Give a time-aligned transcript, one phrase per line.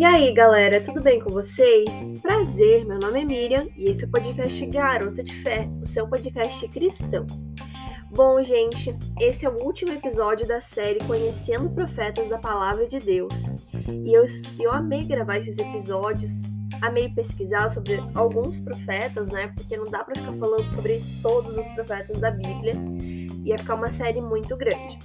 [0.00, 1.90] E aí, galera, tudo bem com vocês?
[2.22, 6.08] Prazer, meu nome é Miriam e esse é o podcast Garota de Fé, o seu
[6.08, 7.26] podcast cristão.
[8.10, 13.34] Bom, gente, esse é o último episódio da série Conhecendo Profetas da Palavra de Deus.
[13.86, 14.24] E eu,
[14.58, 16.32] eu amei gravar esses episódios,
[16.80, 19.52] amei pesquisar sobre alguns profetas, né?
[19.54, 22.72] Porque não dá para ficar falando sobre todos os profetas da Bíblia,
[23.44, 24.98] ia ficar uma série muito grande.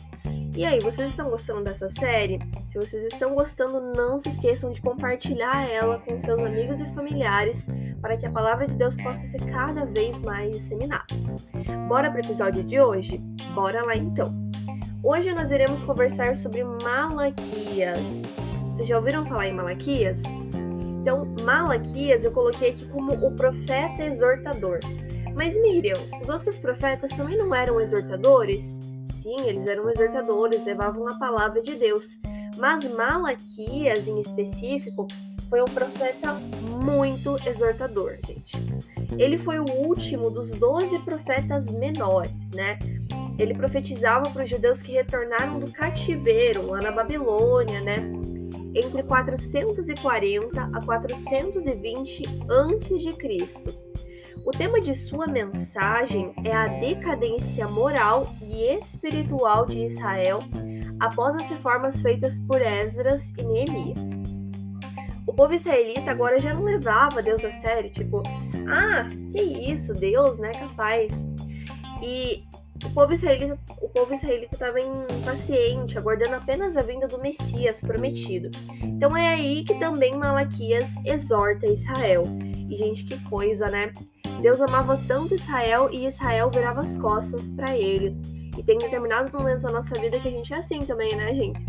[0.56, 2.40] E aí, vocês estão gostando dessa série?
[2.70, 7.68] Se vocês estão gostando, não se esqueçam de compartilhar ela com seus amigos e familiares
[8.02, 11.14] para que a palavra de Deus possa ser cada vez mais disseminada.
[11.90, 13.18] Bora para o episódio de hoje?
[13.54, 14.34] Bora lá então!
[15.04, 18.00] Hoje nós iremos conversar sobre Malaquias.
[18.72, 20.22] Vocês já ouviram falar em Malaquias?
[21.02, 24.80] Então, Malaquias eu coloquei aqui como o profeta exortador.
[25.36, 28.80] Mas Miriam, os outros profetas também não eram exortadores?
[29.26, 32.16] Sim, eles eram exortadores, levavam a palavra de Deus.
[32.60, 35.08] Mas Malaquias, em específico,
[35.50, 36.34] foi um profeta
[36.80, 38.56] muito exortador, gente.
[39.18, 42.78] Ele foi o último dos doze profetas menores, né?
[43.40, 48.08] Ele profetizava para os judeus que retornaram do cativeiro lá na Babilônia, né?
[48.76, 53.85] Entre 440 a 420 antes de Cristo.
[54.46, 60.42] O tema de sua mensagem é a decadência moral e espiritual de Israel
[61.00, 64.22] após as reformas feitas por Esdras e Neemias.
[65.26, 68.22] O povo israelita agora já não levava Deus a sério, tipo,
[68.70, 71.26] ah, que isso, Deus, né, capaz.
[72.04, 72.44] E
[72.86, 78.52] o povo israelita, o povo israelita estava impaciente, aguardando apenas a vinda do Messias prometido.
[78.80, 82.24] Então é aí que também Malaquias exorta Israel.
[82.70, 83.92] E gente, que coisa, né?
[84.46, 88.16] Deus amava tanto Israel e Israel virava as costas para ele.
[88.56, 91.66] E tem determinados momentos da nossa vida que a gente é assim também, né, gente?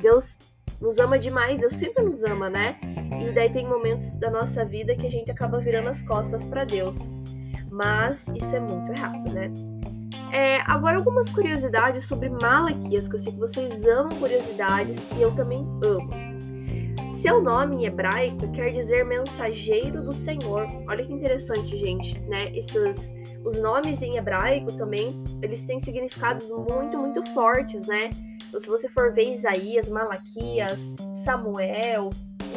[0.00, 0.36] Deus
[0.82, 2.78] nos ama demais, Deus sempre nos ama, né?
[3.22, 6.66] E daí tem momentos da nossa vida que a gente acaba virando as costas para
[6.66, 6.98] Deus.
[7.70, 9.50] Mas isso é muito errado, né?
[10.30, 15.34] É, agora, algumas curiosidades sobre Malaquias, que eu sei que vocês amam curiosidades e eu
[15.34, 16.33] também amo.
[17.24, 20.66] Seu nome em hebraico quer dizer mensageiro do Senhor.
[20.86, 22.54] Olha que interessante, gente, né?
[22.54, 28.10] Esses, os nomes em hebraico também, eles têm significados muito, muito fortes, né?
[28.46, 30.78] Então, se você for ver Isaías, Malaquias,
[31.24, 32.10] Samuel,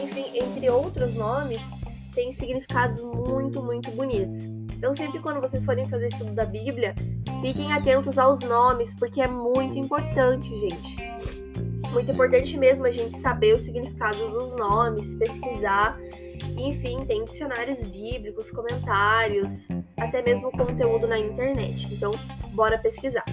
[0.03, 1.61] enfim, entre outros nomes,
[2.13, 4.47] tem significados muito, muito bonitos.
[4.75, 6.93] Então, sempre quando vocês forem fazer estudo da Bíblia,
[7.39, 11.46] fiquem atentos aos nomes, porque é muito importante, gente
[11.91, 15.97] muito importante mesmo a gente saber os significados dos nomes, pesquisar.
[16.57, 21.93] Enfim, tem dicionários bíblicos, comentários, até mesmo conteúdo na internet.
[21.93, 22.11] Então,
[22.53, 23.25] bora pesquisar.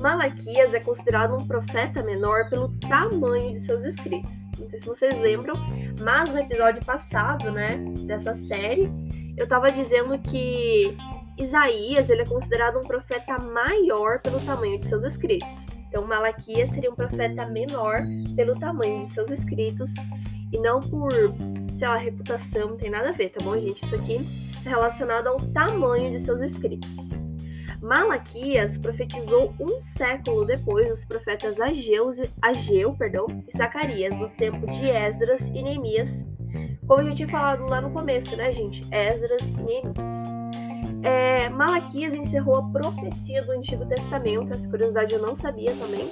[0.00, 4.30] Malaquias é considerado um profeta menor pelo tamanho de seus escritos.
[4.58, 5.56] Não sei se vocês lembram,
[6.02, 8.90] mas no episódio passado, né, dessa série,
[9.36, 10.96] eu estava dizendo que
[11.38, 15.66] Isaías ele é considerado um profeta maior pelo tamanho de seus escritos.
[15.88, 18.02] Então, Malaquias seria um profeta menor
[18.34, 19.94] pelo tamanho de seus escritos
[20.52, 21.10] e não por,
[21.78, 23.84] sei lá, reputação, não tem nada a ver, tá bom, gente?
[23.84, 24.18] Isso aqui
[24.64, 27.10] é relacionado ao tamanho de seus escritos.
[27.80, 34.90] Malaquias profetizou um século depois dos profetas Ageus, Ageu perdão, e Zacarias, no tempo de
[34.90, 36.24] Esdras e Neemias.
[36.86, 38.82] Como eu já tinha falado lá no começo, né, gente?
[38.92, 40.65] Esdras e Neemias.
[41.06, 46.10] É, Malaquias encerrou a profecia do Antigo Testamento, essa curiosidade eu não sabia também.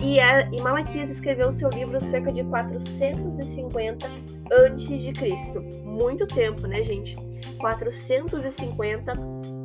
[0.00, 4.06] E, é, e Malaquias escreveu seu livro cerca de 450
[4.50, 5.60] antes de Cristo.
[5.84, 7.14] Muito tempo, né, gente?
[7.58, 9.12] 450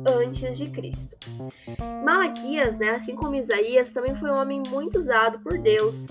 [0.06, 1.16] antes de Cristo.
[2.04, 6.06] Malaquias, né, assim como Isaías, também foi um homem muito usado por Deus.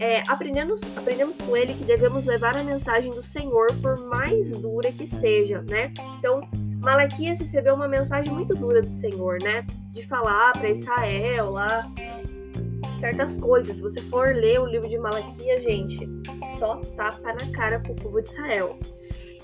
[0.00, 4.90] É, aprendemos, aprendemos com ele que devemos levar a mensagem do Senhor por mais dura
[4.90, 5.92] que seja, né?
[6.18, 6.40] Então,
[6.82, 9.64] Malaquias recebeu uma mensagem muito dura do Senhor, né?
[9.92, 11.88] De falar para Israel lá
[12.98, 13.76] certas coisas.
[13.76, 16.08] Se você for ler o livro de Malaquias, gente,
[16.58, 18.78] só tapa na cara pro povo de Israel.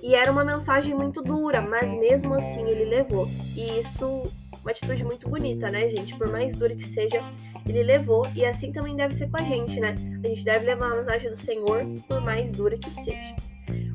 [0.02, 3.26] E era uma mensagem muito dura, mas mesmo assim ele levou.
[3.56, 6.16] E isso, uma atitude muito bonita, né, gente?
[6.16, 7.20] Por mais dura que seja,
[7.68, 8.22] ele levou.
[8.34, 9.94] E assim também deve ser com a gente, né?
[10.24, 13.36] A gente deve levar a mensagem do Senhor, por mais dura que seja.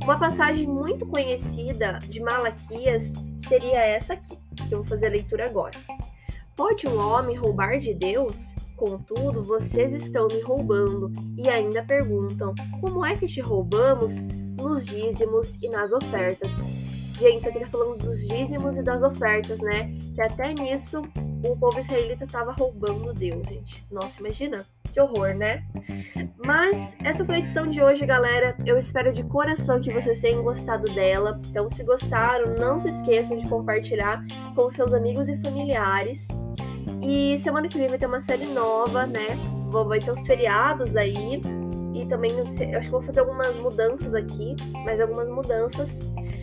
[0.04, 3.14] Uma passagem muito conhecida de Malaquias
[3.48, 4.38] seria essa aqui,
[4.68, 5.78] que eu vou fazer a leitura agora.
[6.56, 8.54] Pode um homem roubar de Deus?
[8.76, 14.26] Contudo, vocês estão me roubando e ainda perguntam: como é que te roubamos?
[14.58, 16.52] Nos dízimos e nas ofertas.
[17.20, 19.98] Gente, aqui tá falando dos dízimos e das ofertas, né?
[20.14, 21.02] Que até nisso
[21.44, 23.86] o povo israelita estava roubando Deus, gente.
[23.92, 24.66] Nossa, imagina.
[25.00, 25.64] Horror, né?
[26.46, 28.56] Mas essa foi a edição de hoje, galera.
[28.66, 31.40] Eu espero de coração que vocês tenham gostado dela.
[31.50, 34.24] Então, se gostaram, não se esqueçam de compartilhar
[34.56, 36.28] com seus amigos e familiares.
[37.02, 39.28] E semana que vem vai ter uma série nova, né?
[39.88, 41.42] Vai ter os feriados aí.
[41.94, 44.56] E também, eu acho que vou fazer algumas mudanças aqui,
[44.86, 46.00] mais algumas mudanças.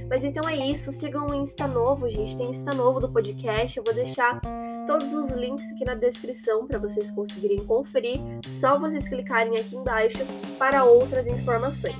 [0.08, 0.92] Mas então é isso.
[0.92, 2.36] Sigam o Insta novo, gente.
[2.36, 3.76] Tem Insta novo do podcast.
[3.78, 4.40] Eu vou deixar
[4.86, 8.18] todos os links aqui na descrição para vocês conseguirem conferir.
[8.60, 10.18] Só vocês clicarem aqui embaixo
[10.58, 11.96] para outras informações.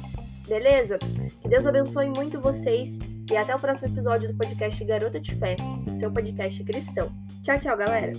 [0.48, 0.98] Beleza?
[1.40, 2.98] Que Deus abençoe muito vocês
[3.30, 5.54] e até o próximo episódio do podcast Garota de Fé,
[5.86, 7.08] o seu podcast cristão.
[7.42, 8.12] Tchau, tchau, galera!